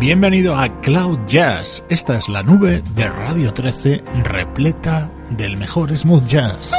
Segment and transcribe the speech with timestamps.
[0.00, 1.84] Bienvenido a Cloud Jazz.
[1.90, 6.72] Esta es la nube de Radio 13 repleta del mejor smooth jazz.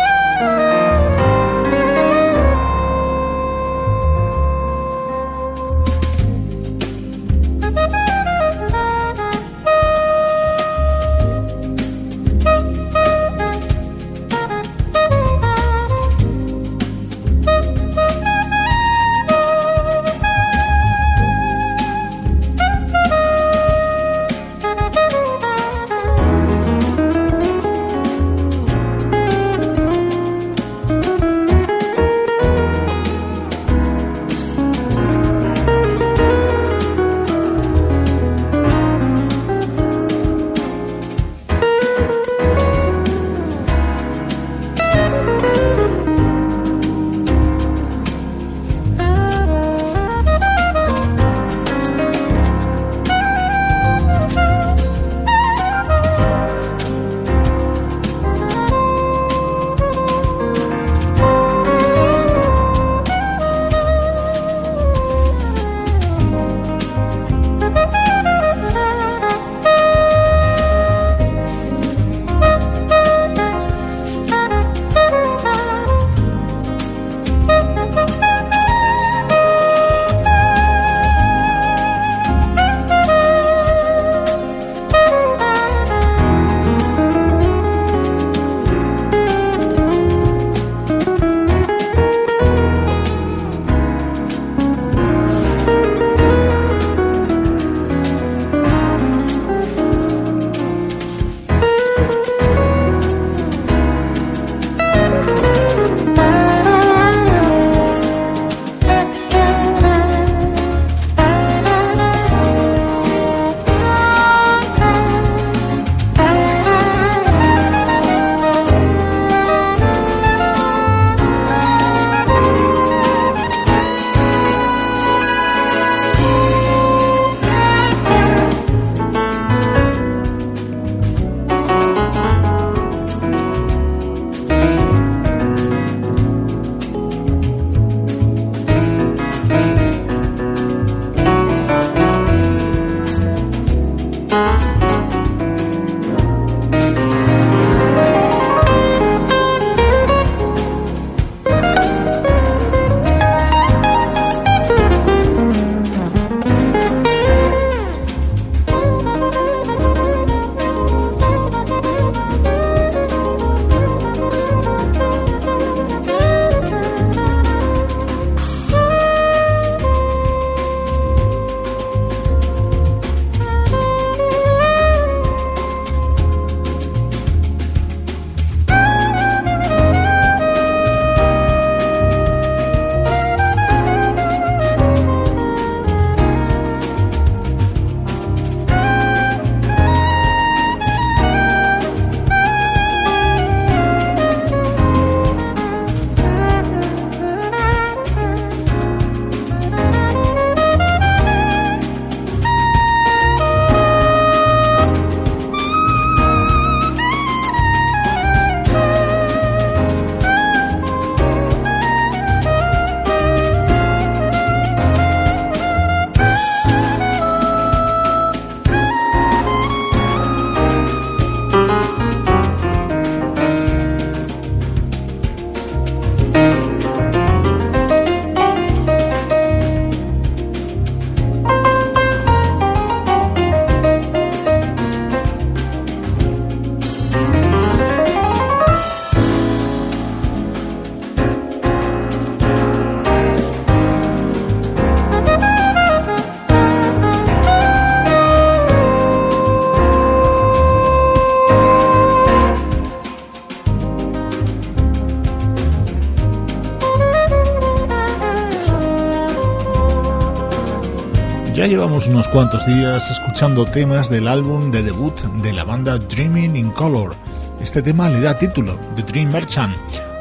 [261.82, 266.70] Llevamos unos cuantos días escuchando temas del álbum de debut de la banda Dreaming in
[266.70, 267.16] Color.
[267.60, 269.76] Este tema le da título, The Dream Merchant,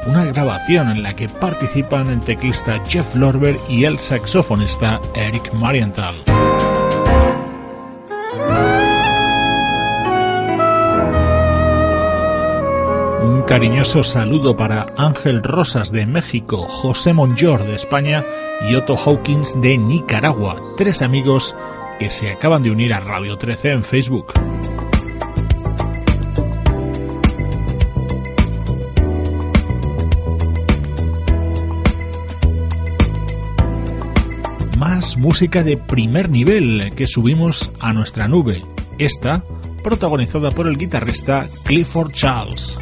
[0.06, 6.14] una grabación en la que participan el teclista Jeff Lorber y el saxofonista Eric Marienthal.
[13.50, 18.24] Cariñoso saludo para Ángel Rosas de México, José Monjor de España
[18.68, 21.56] y Otto Hawkins de Nicaragua, tres amigos
[21.98, 24.34] que se acaban de unir a Radio 13 en Facebook.
[34.78, 38.62] Más música de primer nivel que subimos a nuestra nube.
[38.96, 39.42] Esta
[39.82, 42.78] protagonizada por el guitarrista Clifford Charles.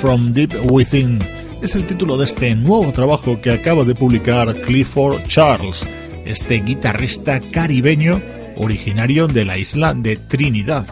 [0.00, 1.18] From Deep Within.
[1.60, 5.86] Es el título de este nuevo trabajo que acaba de publicar Clifford Charles,
[6.24, 8.22] este guitarrista caribeño
[8.56, 10.86] originario de la isla de Trinidad,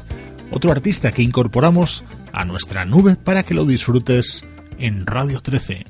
[0.51, 4.45] otro artista que incorporamos a nuestra nube para que lo disfrutes
[4.79, 5.87] en Radio 13.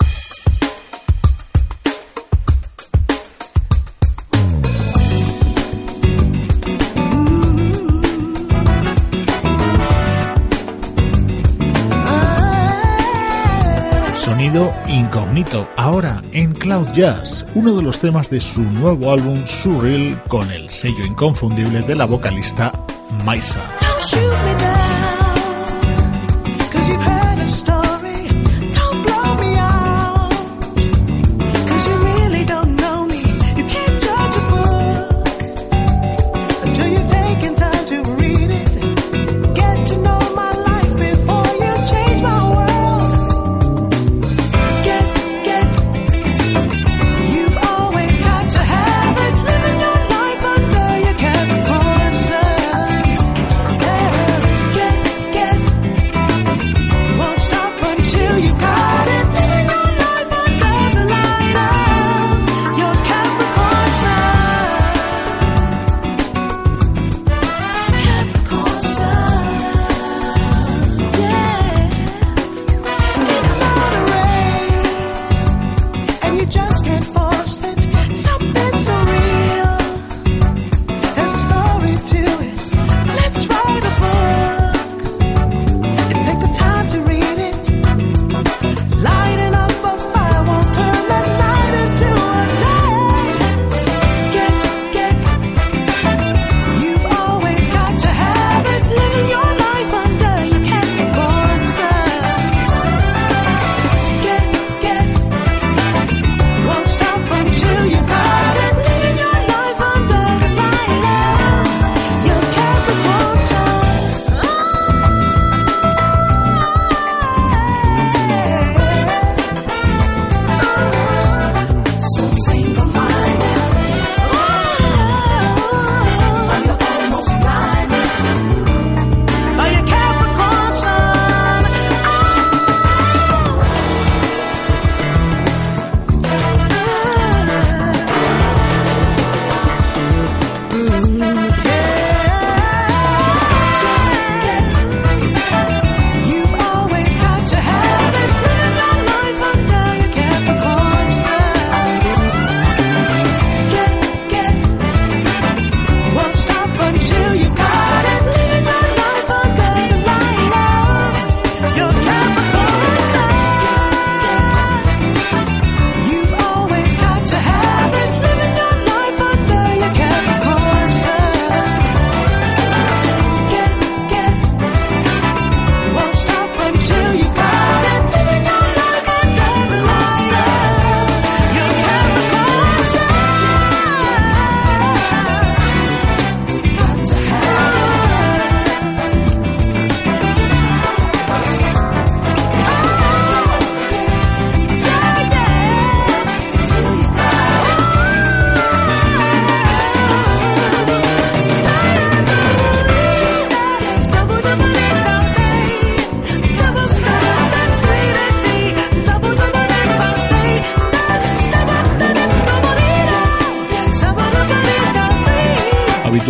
[14.87, 20.51] Incognito, ahora en Cloud Jazz, uno de los temas de su nuevo álbum Surreal con
[20.51, 22.73] el sello inconfundible de la vocalista
[23.25, 23.61] Maisa.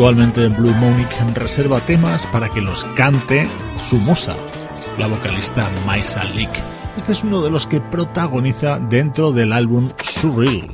[0.08, 3.46] Actualmente Blue Monique reserva temas para que los cante
[3.90, 4.34] su musa,
[4.96, 6.48] la vocalista Maisa Leak.
[6.96, 10.72] Este es uno de los que protagoniza dentro del álbum Surreal.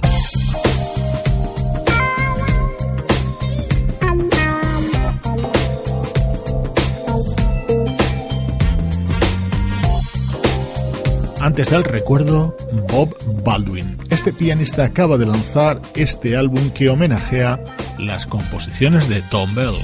[11.40, 12.56] Antes del recuerdo,
[12.88, 13.98] Bob Baldwin.
[14.10, 17.58] Este pianista acaba de lanzar este álbum que homenajea
[17.98, 19.74] las composiciones de Tom Bell.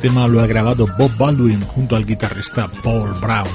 [0.00, 3.48] Tema lo ha grabado Bob Baldwin junto al guitarrista Paul Brown,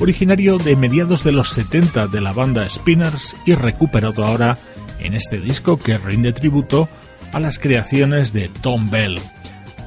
[0.00, 4.56] originario de mediados de los 70 de la banda Spinners y recuperado ahora
[4.98, 6.88] en este disco que rinde tributo
[7.32, 9.20] a las creaciones de Tom Bell.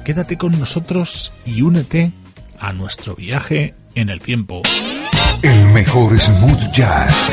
[0.04, 2.12] Quédate con nosotros y únete
[2.60, 4.62] a nuestro viaje en el tiempo.
[5.42, 7.30] El mejor smooth jazz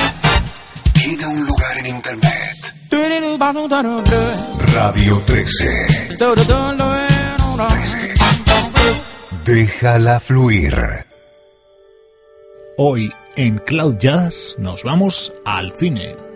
[0.94, 2.74] tiene un lugar en internet.
[4.74, 6.16] Radio 13.
[9.46, 10.74] Déjala fluir.
[12.78, 16.33] Hoy en Cloud Jazz nos vamos al cine.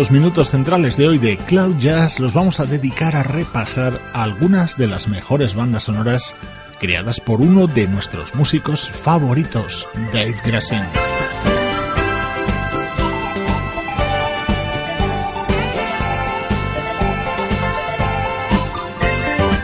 [0.00, 4.78] Estos minutos centrales de hoy de Cloud Jazz los vamos a dedicar a repasar algunas
[4.78, 6.34] de las mejores bandas sonoras
[6.78, 10.80] creadas por uno de nuestros músicos favoritos, Dave Grassin.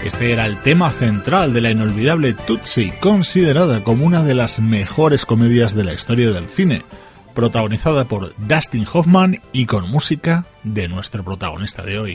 [0.05, 5.25] Este era el tema central de la inolvidable Tootsie, considerada como una de las mejores
[5.25, 6.83] comedias de la historia del cine
[7.37, 12.15] protagonizada por Dustin Hoffman y con música de nuestro protagonista de hoy.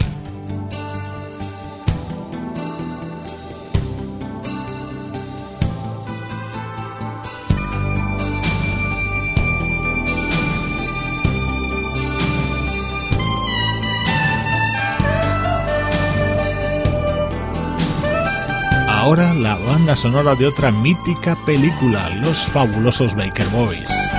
[18.88, 24.11] Ahora la banda sonora de otra mítica película, Los fabulosos Baker Boys.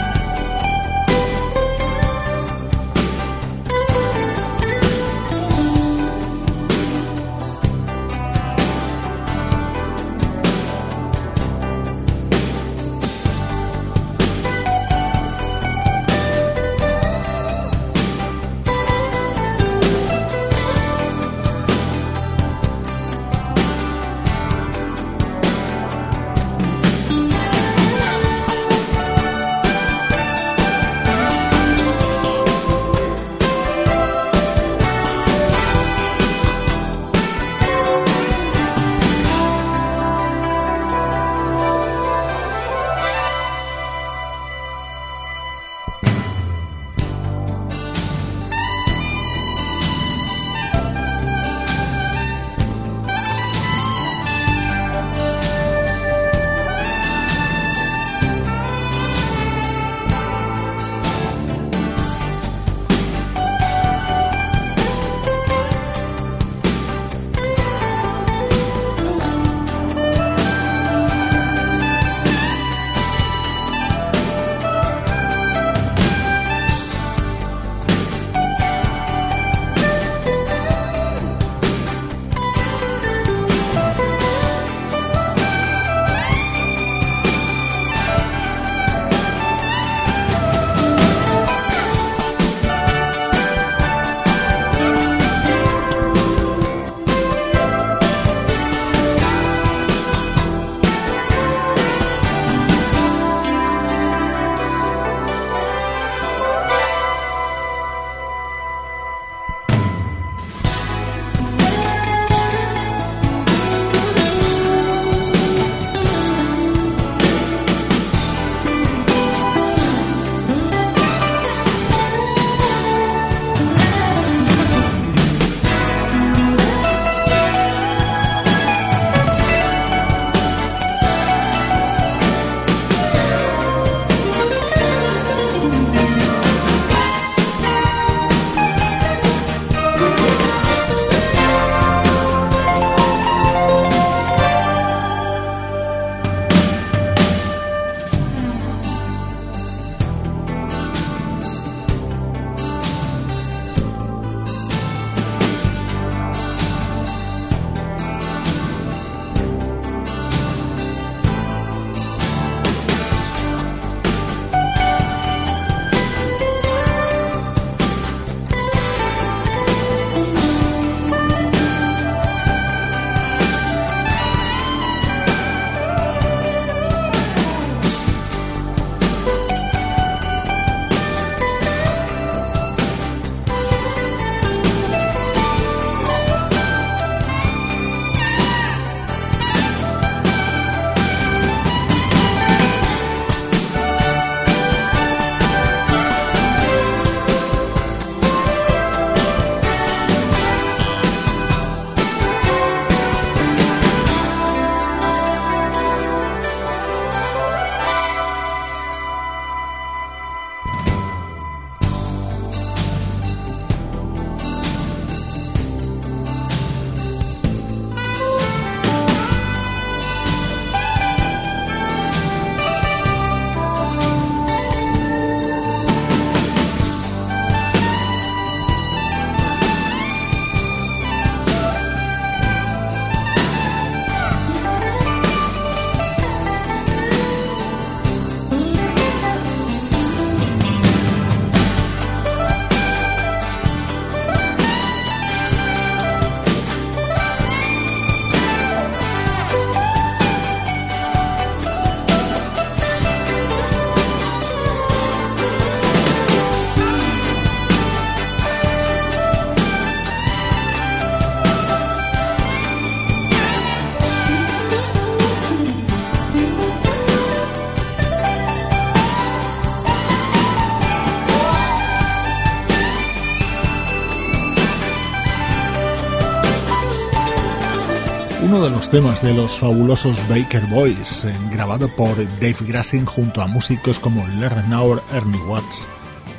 [278.93, 284.27] Temas de los fabulosos Baker Boys, eh, grabado por Dave Grassin junto a músicos como
[284.39, 285.89] Larry Naur, Ernie Watts,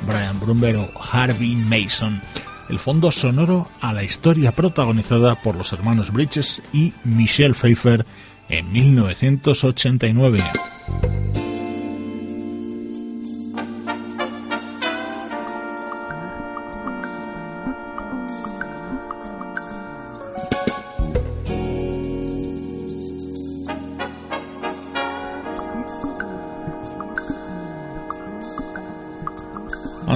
[0.06, 2.22] Brian Brumber o Harvey Mason.
[2.68, 8.06] El fondo sonoro a la historia protagonizada por los hermanos Bridges y Michelle Pfeiffer
[8.48, 10.44] en 1989.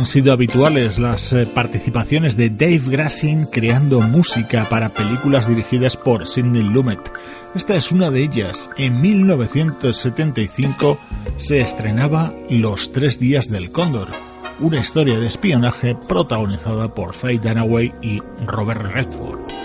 [0.09, 6.62] Sido habituales las eh, participaciones de Dave Grassin creando música para películas dirigidas por Sidney
[6.62, 6.99] Lumet.
[7.55, 8.71] Esta es una de ellas.
[8.79, 10.99] En 1975
[11.37, 14.09] se estrenaba Los Tres Días del Cóndor,
[14.61, 19.58] una historia de espionaje protagonizada por Faye Dunaway y Robert Redford.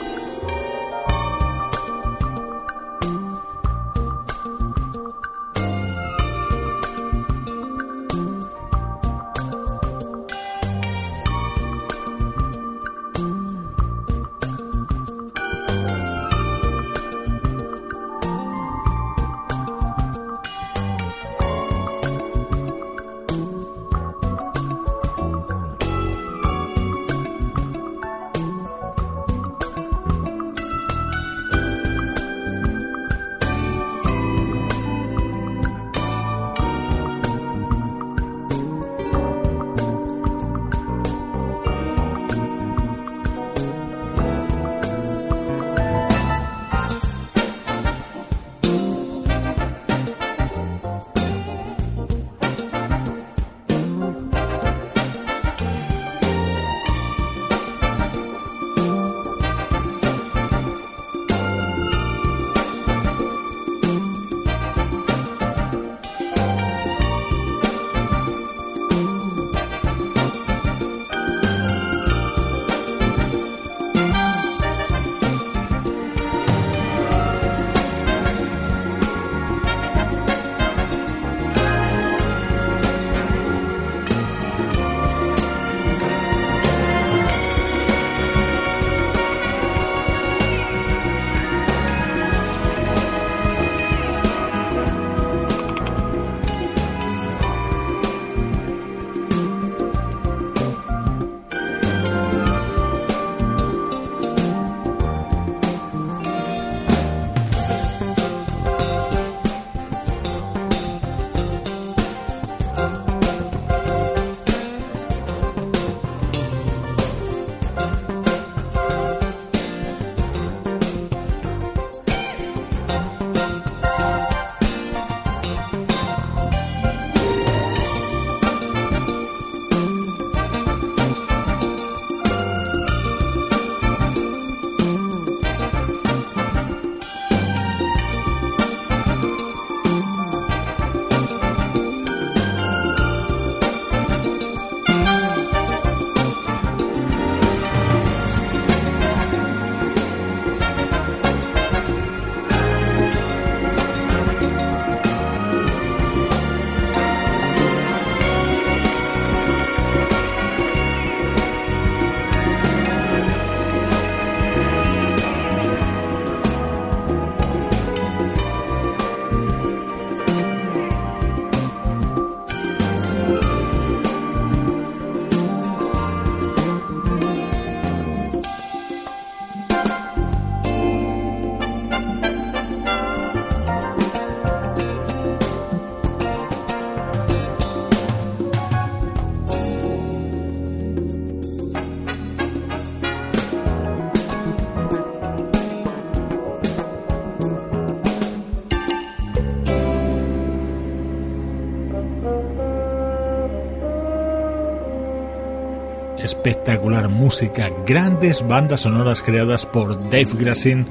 [206.44, 210.86] Espectacular música, grandes bandas sonoras creadas por Dave Grassin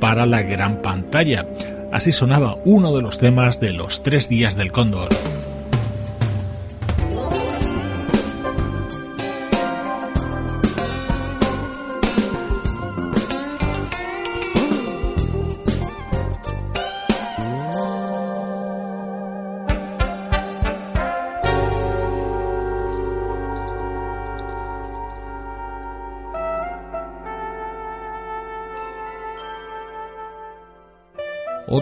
[0.00, 1.46] para la gran pantalla.
[1.92, 5.08] Así sonaba uno de los temas de los tres días del cóndor.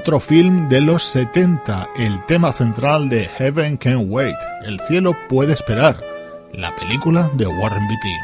[0.03, 4.34] Otro film de los 70, el tema central de Heaven Can Wait,
[4.64, 5.96] El cielo puede esperar,
[6.53, 8.16] la película de Warren Beatty.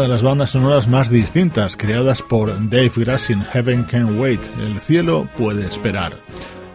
[0.00, 5.28] De las bandas sonoras más distintas creadas por Dave Grassin, Heaven Can Wait, El cielo
[5.36, 6.16] puede esperar.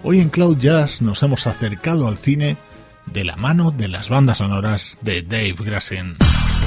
[0.04, 2.58] Hoy en Cloud Jazz nos hemos acercado al cine
[3.06, 6.18] de la mano de las bandas sonoras de Dave Grassin.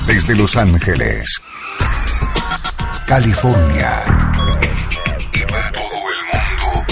[0.06, 1.40] Desde Los Ángeles,
[3.06, 4.02] California
[5.32, 6.86] y para todo el mundo,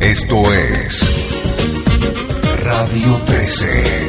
[0.00, 1.36] esto es
[2.64, 3.99] Radio 13.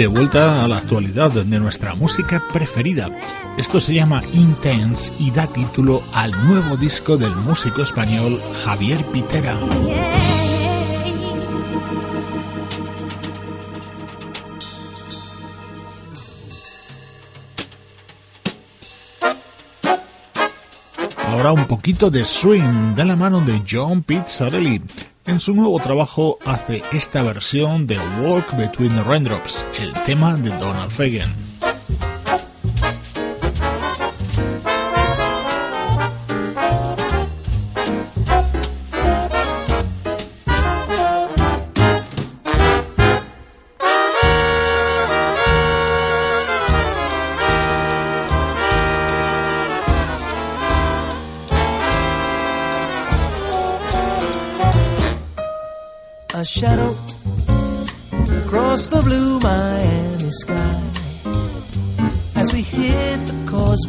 [0.00, 3.10] De vuelta a la actualidad de nuestra música preferida.
[3.58, 9.54] Esto se llama Intense y da título al nuevo disco del músico español Javier Pitera.
[21.26, 24.80] Ahora un poquito de swing de la mano de John Pizzarelli.
[25.30, 30.50] En su nuevo trabajo hace esta versión de Walk Between the Raindrops, el tema de
[30.50, 31.49] Donald Fagen.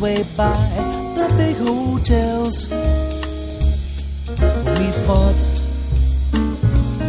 [0.02, 0.54] Causeway by
[1.16, 2.68] the big hotels.
[4.80, 5.36] We fought,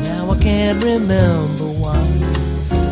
[0.05, 2.03] now I can't remember why.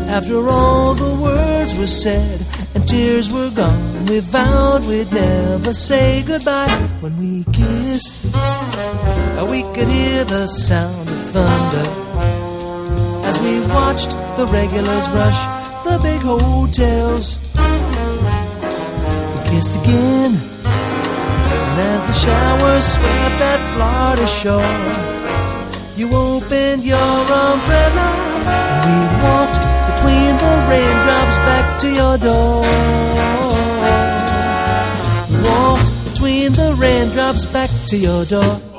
[0.09, 6.23] After all the words were said and tears were gone, we vowed we'd never say
[6.23, 6.69] goodbye.
[7.01, 8.23] When we kissed,
[9.51, 11.89] we could hear the sound of thunder
[13.27, 15.41] as we watched the regulars rush
[15.85, 17.37] the big hotels.
[19.61, 20.33] Kissed again,
[20.65, 24.73] and as the showers swept that Florida shore,
[25.95, 28.07] you opened your umbrella,
[28.57, 32.61] and we walked between the raindrops back to your door.
[35.47, 38.70] Walked between the raindrops back to your door.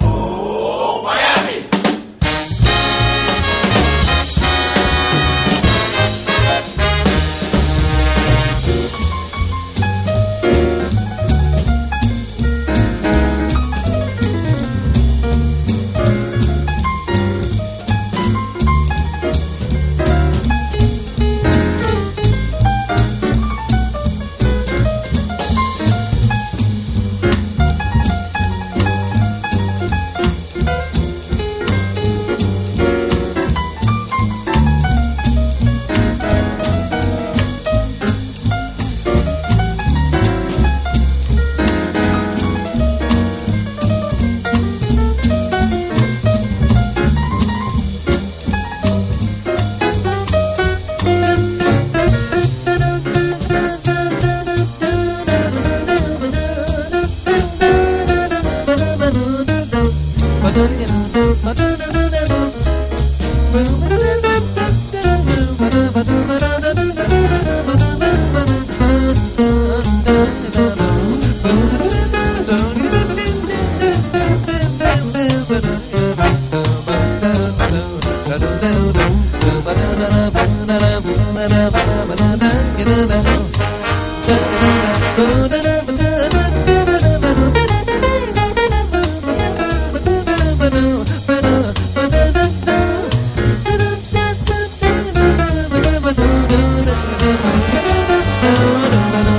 [98.43, 99.32] Between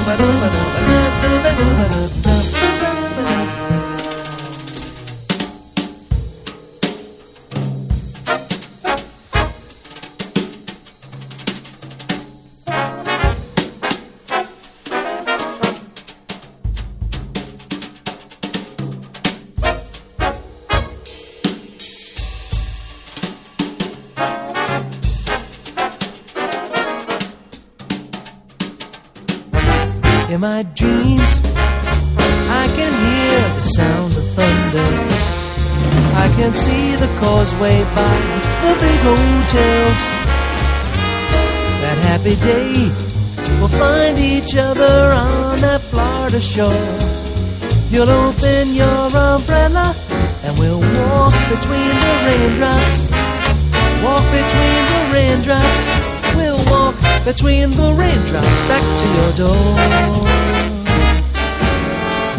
[59.44, 59.76] door.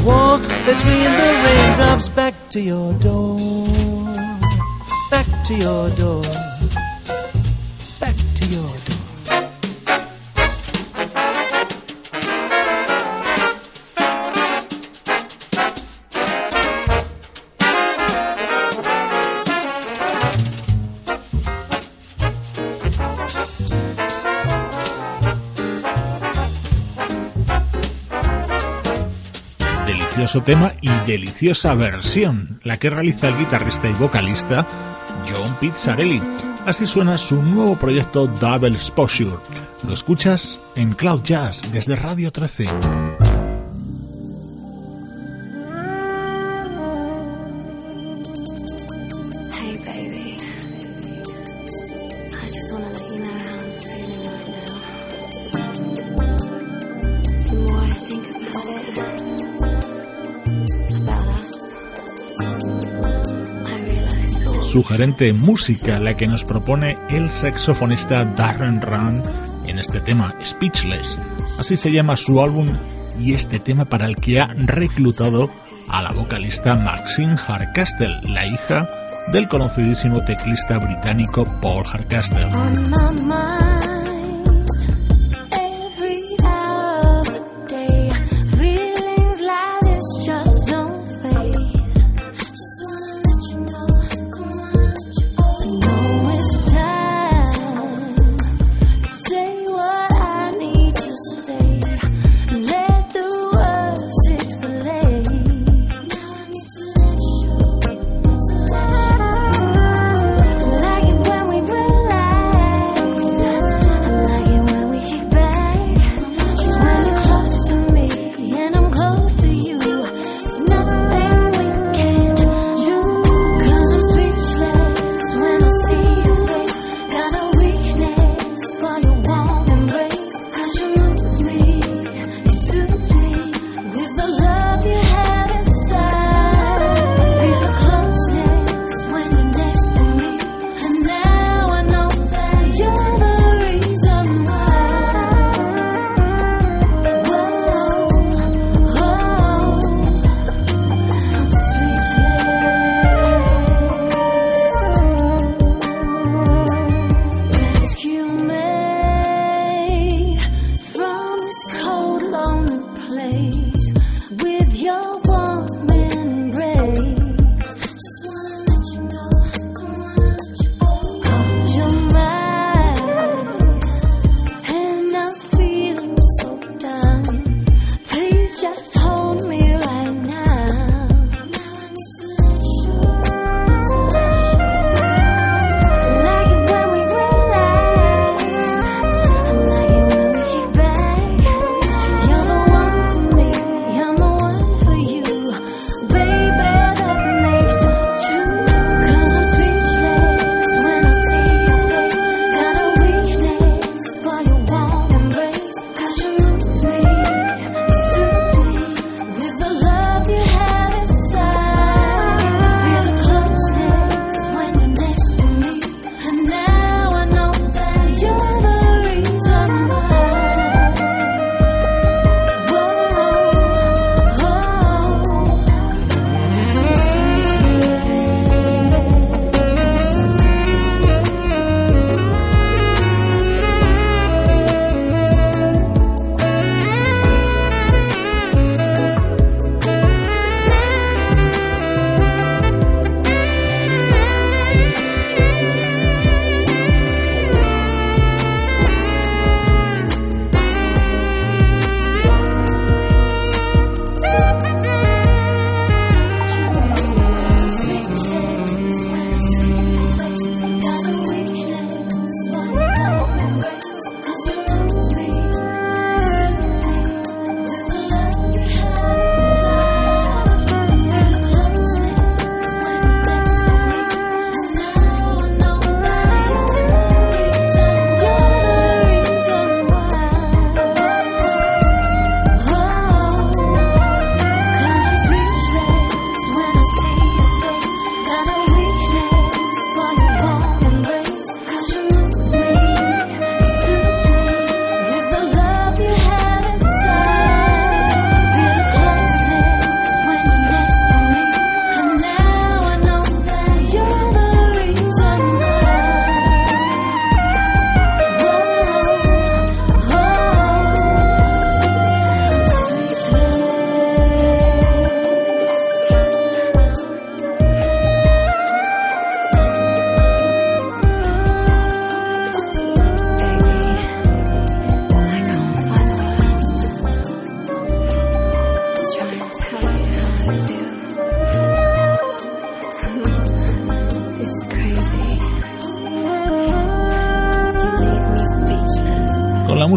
[0.05, 3.38] Walk between the raindrops back to your door.
[5.11, 6.43] Back to your door.
[30.45, 34.66] Tema y deliciosa versión, la que realiza el guitarrista y vocalista
[35.26, 36.20] John Pizzarelli.
[36.66, 39.36] Así suena su nuevo proyecto Double Exposure.
[39.86, 42.68] Lo escuchas en Cloud Jazz desde Radio 13.
[64.75, 69.22] Sugerente música la que nos propone el saxofonista Darren Run
[69.68, 71.16] en este tema, Speechless.
[71.61, 72.66] Así se llama su álbum
[73.16, 75.49] y este tema para el que ha reclutado
[75.89, 78.89] a la vocalista Maxine Hardcastle, la hija
[79.31, 82.51] del conocidísimo teclista británico Paul Hardcastle.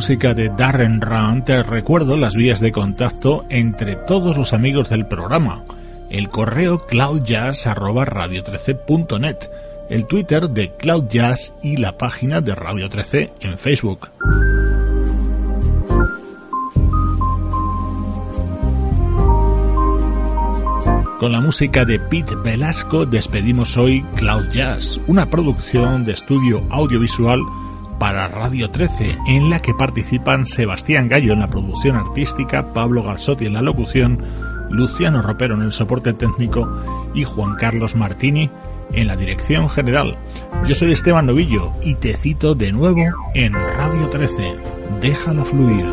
[0.08, 5.06] Música de Darren Round te recuerdo las vías de contacto entre todos los amigos del
[5.06, 5.66] programa.
[6.10, 9.36] El correo cloudjazz.radio13.net,
[9.90, 14.08] el Twitter de Cloudjazz y la página de Radio 13 en Facebook.
[21.20, 27.42] Con la música de Pete Velasco despedimos hoy Cloud Jazz, una producción de estudio audiovisual
[28.00, 33.46] para Radio 13, en la que participan Sebastián Gallo en la producción artística, Pablo Galsotti
[33.46, 34.24] en la locución,
[34.70, 36.70] Luciano Ropero en el soporte técnico
[37.14, 38.50] y Juan Carlos Martini
[38.94, 40.18] en la dirección general.
[40.66, 44.56] Yo soy Esteban Novillo y te cito de nuevo en Radio 13.
[45.02, 45.86] Déjala fluir.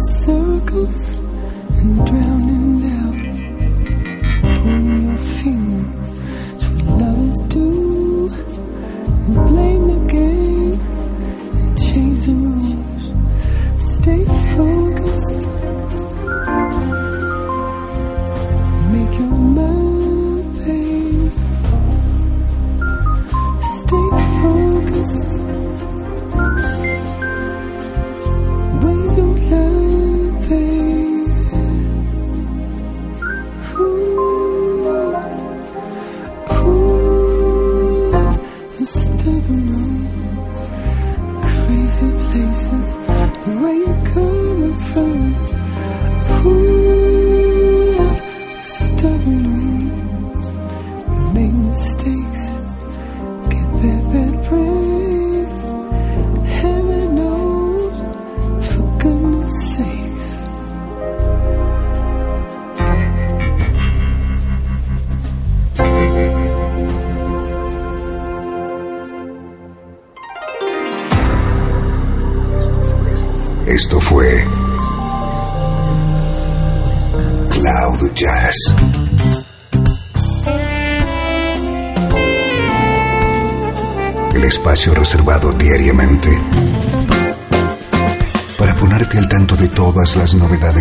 [0.00, 1.18] circles
[1.82, 2.29] and dress.